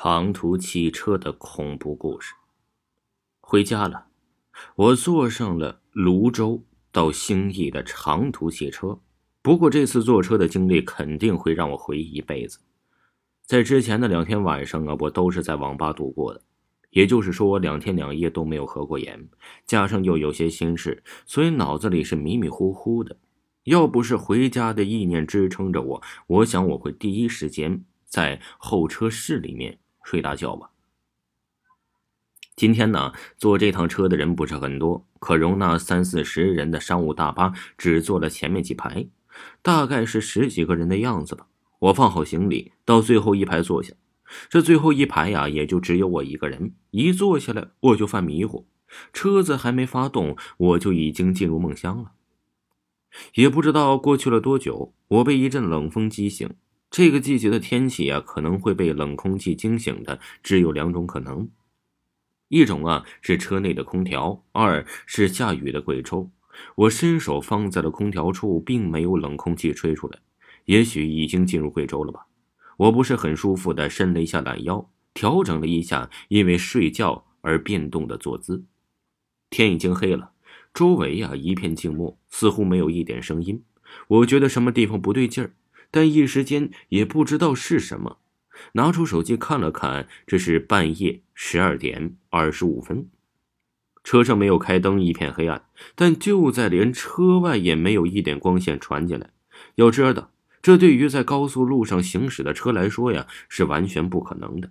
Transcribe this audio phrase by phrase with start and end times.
[0.00, 2.32] 长途汽车的恐怖故事。
[3.40, 4.06] 回家了，
[4.76, 9.00] 我坐上了泸州到兴义的长途汽车。
[9.42, 12.60] 不过这次坐车的经历肯定会让我回忆一辈子。
[13.44, 16.40] 在之前的两天晚上啊，我都是在网吧度过的，
[16.90, 19.28] 也就是说我两天两夜都没有合过眼，
[19.66, 23.18] 加上又有些心事，所以脑子里是迷迷糊糊的。
[23.64, 29.80] 要不是回家的意念支撑着我，我想我会第一时间在候车室里面。
[30.08, 30.70] 睡大觉吧。
[32.56, 39.06] 今天呢，坐这趟车的人不是很多，可容纳三四十人的商务大巴只坐了前面几排，
[39.60, 41.46] 大概是十几个人的样子吧。
[41.80, 43.92] 我放好行李，到最后一排坐下。
[44.48, 46.72] 这最后一排呀，也就只有我一个人。
[46.90, 48.66] 一坐下来，我就犯迷糊，
[49.12, 52.12] 车子还没发动，我就已经进入梦乡了。
[53.34, 56.48] 也不知道过去了多久，我被一阵冷风激醒。
[56.90, 61.48] 这个季节的天气啊，可能会被冷空气惊醒的，只有两种可能：
[62.48, 66.30] 一种啊是车内的空调，二是下雨的贵州。
[66.74, 70.18] 我伸手放在了空调处，并没有冷空气吹出来，
[70.64, 72.26] 也许已经进入贵州了吧。
[72.78, 78.64] 我不是很舒服的伸了一下懒腰，调整了一下因为睡觉而变动的坐姿。
[79.50, 80.32] 天已经黑了，
[80.72, 83.62] 周围啊一片静默，似乎没有一点声音。
[84.08, 85.54] 我觉得什么地方不对劲儿。
[85.90, 88.18] 但一时间也不知道是什么，
[88.72, 93.08] 拿出手机看了看，这是半夜十二点二十五分。
[94.04, 95.66] 车上没有开灯，一片黑暗。
[95.94, 99.30] 但就在连车外也没有一点光线传进来。
[99.74, 100.30] 要知道，
[100.62, 104.70] 这对于在高速路上行驶的车来说呀，是完全不可能的。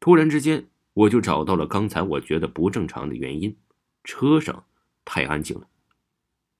[0.00, 3.56] 突然之间，我就找到了刚才我觉得不正常的原因：
[4.04, 4.64] 车上
[5.04, 5.66] 太安静了。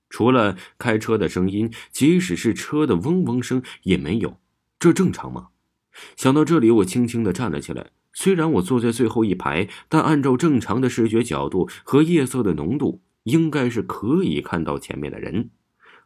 [0.09, 4.39] 除了开车的声音，即使是车的嗡嗡声也没有，
[4.79, 5.49] 这正常吗？
[6.15, 7.87] 想到这里，我轻轻的站了起来。
[8.13, 15.51] 虽然我坐在最后一排，但按照正常的视觉角度和夜色的浓度，应该是可以看到前面的人。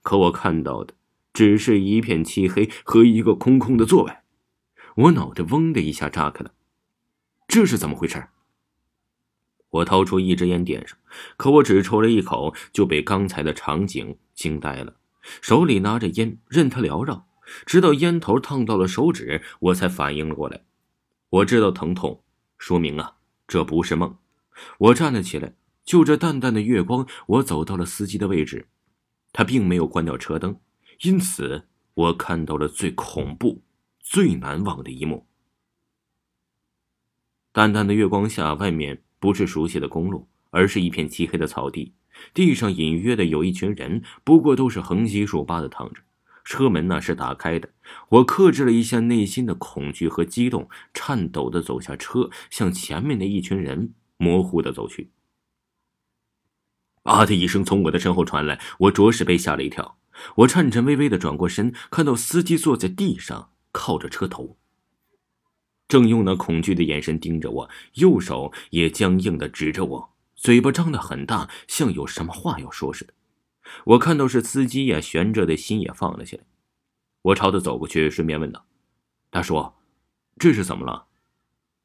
[0.02, 0.94] 可我看到的
[1.32, 4.14] 只是一片漆黑和一个空空的座位。
[4.96, 6.52] 我脑袋嗡的一下炸开了，
[7.48, 8.28] 这是怎么回事？
[9.72, 10.98] 我掏出一支烟点上，
[11.38, 14.96] 可我只抽了一口就被刚才的场景惊呆了。
[15.42, 17.28] 手里拿着烟，任它缭绕，
[17.66, 20.64] 直到烟头烫到了手指，我才反应了过来。
[21.30, 22.22] 我知道疼痛，
[22.58, 23.16] 说明啊，
[23.48, 24.18] 这不是梦。
[24.78, 25.54] 我站了起来，
[25.86, 28.68] 就着淡淡的月光，我走到了司机的位置。
[29.32, 30.60] 他并没有关掉车灯，
[31.04, 33.62] 因此我看到了最恐怖、
[34.00, 35.26] 最难忘的一幕。
[37.54, 39.02] 淡淡的月光下，外面。
[39.22, 41.94] 不是熟悉的公路，而是一片漆黑的草地。
[42.34, 46.02] 地上隐约的有一群人，不过都是横七竖八的躺着。
[46.44, 47.70] 车门呢是打开的。
[48.10, 55.12] 我克制了一下内心的恐惧和激动，颤抖的走下车，向前面的一群人模糊的走去。
[57.04, 60.00] 啊的一声从我的身后传来，我着实被吓了一跳。
[60.38, 64.58] 我颤颤巍巍的转过身，看到司机坐在地上，靠着车头。
[65.92, 73.14] 正用那恐惧的眼神盯着我，右手也僵硬的指着我，嘴巴张得很大，像有什么话要说似的。
[73.84, 76.46] 我看到是司机呀，悬着的心也放了下来。
[77.24, 78.66] 我朝他走过去，顺便问道
[79.30, 79.74] ：“大叔，
[80.40, 81.08] 这是怎么了？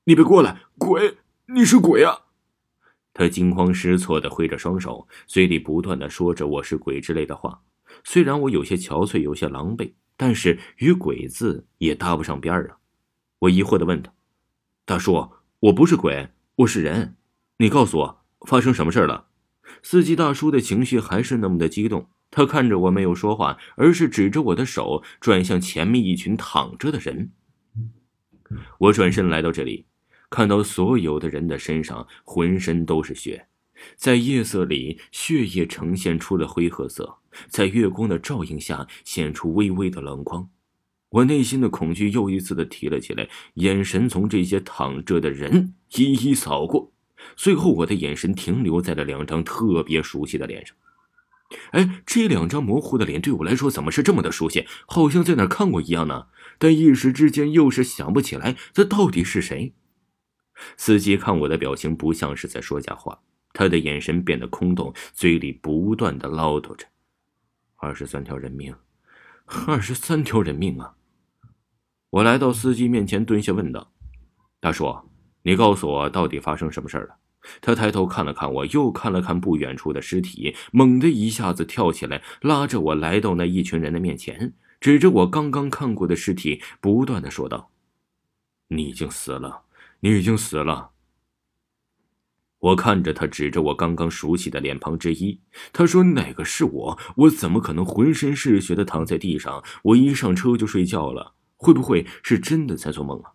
[0.04, 1.16] 你别过来，鬼！
[1.46, 2.26] 你是鬼啊！”
[3.12, 7.60] 他惊慌失措的挥着双手，嘴里不断的说着“我是鬼”之类的话。
[8.04, 12.78] 虽然我有些憔悴，有些狼狈，但是与“鬼”字也搭不上边儿啊。
[13.40, 14.12] 我疑惑的问他
[14.86, 17.16] ：“大叔，我不是鬼，我是人，
[17.58, 19.26] 你告诉我发生什么事了？”
[19.82, 27.32] 司机大叔的情绪还是那么的激动，他看着我没有说话，而是指着我的手转向前面一群躺着的人。
[28.78, 29.86] 我转身来到这里，
[30.30, 33.48] 看到所有的人的身上浑身都是血，
[33.96, 37.18] 在夜色里，血液呈现出了灰褐色，
[37.48, 40.48] 在月光的照映下显出微微的冷光。
[41.16, 46.92] 我内心的恐惧又一次的提了起来，眼神从这些躺着的人一一扫过，
[47.36, 50.76] 最后我的眼神停留在了两张特别熟悉的脸上。
[51.70, 54.66] 哎，这两张模糊的脸对我来说怎么是这么的熟悉？
[54.86, 56.26] 好像在哪看过一样呢？
[56.58, 59.72] 但一时之间又是想不起来，这到底是谁？
[60.76, 63.20] 司机看我的表情不像是在说假话，
[63.54, 66.86] 他的眼神变得空洞，嘴里不断的唠叨着
[67.76, 68.74] ：“二十三条人命。”
[69.66, 70.95] 二十三条人命啊！
[72.16, 73.92] 我来到司机面前，蹲下问道
[74.58, 74.96] ：“大叔，
[75.42, 77.18] 你告诉我到底发生什么事了？”
[77.60, 87.70] 他抬头看了看我，又看了看不远处的尸体，猛地一下子跳起来，拉着我来到那一群人的面前，指着我刚刚看过的尸体，不断的说道
[88.68, 89.64] ：“你已经死了，
[90.00, 90.92] 你已经死了。
[92.60, 95.38] 我看着他，指着我刚刚熟悉的脸庞之一，
[95.70, 96.98] 他说：“哪个是我？
[97.16, 99.62] 我怎么可能浑身是血的躺在地上？
[99.82, 103.32] 我一上车就睡觉了，会不会是真的在做梦啊？”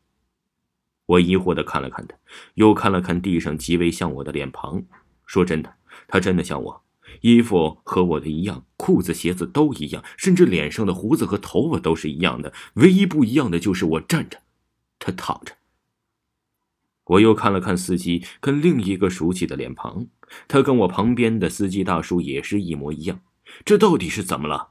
[1.08, 2.16] 我疑惑的看了看他，
[2.54, 4.84] 又看了看地上极为像我的脸庞。
[5.26, 5.76] 说真的，
[6.08, 6.84] 他真的像我，
[7.22, 12.54] 衣服和我的一样，裤子、鞋子都一样，甚至脸上的胡子和头发都是一样的。
[12.76, 14.42] 唯一不一样的就是我站着，
[15.00, 15.54] 他躺着。
[17.06, 20.08] 我又看了看司机跟另一个熟悉的脸庞，
[20.48, 23.20] 他跟我旁边的司机大叔也是一模一样。
[23.66, 24.70] 这到底是怎么了？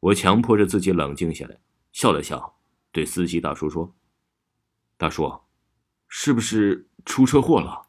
[0.00, 1.58] 我强迫着自己冷静下来，
[1.92, 2.56] 笑了笑，
[2.92, 3.94] 对司机大叔说
[4.96, 5.40] ：“大叔，
[6.08, 7.88] 是不是出车祸了？”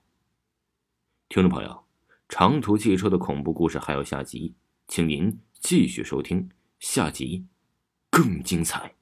[1.29, 1.85] 听众朋友，
[2.27, 4.55] 长途汽车的恐怖故事还有下集，
[4.87, 6.49] 请您继续收听，
[6.79, 7.45] 下集
[8.09, 8.98] 更精彩。